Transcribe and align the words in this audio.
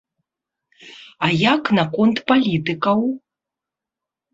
А 1.29 1.31
як 1.53 1.63
наконт 1.81 2.17
палітыкаў? 2.33 3.09